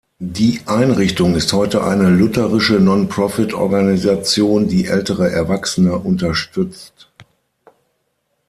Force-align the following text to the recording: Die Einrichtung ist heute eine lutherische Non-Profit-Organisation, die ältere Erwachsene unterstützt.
Die 0.17 0.61
Einrichtung 0.65 1.35
ist 1.35 1.53
heute 1.53 1.83
eine 1.83 2.09
lutherische 2.09 2.79
Non-Profit-Organisation, 2.79 4.67
die 4.67 4.87
ältere 4.87 5.29
Erwachsene 5.29 5.95
unterstützt. 5.95 7.11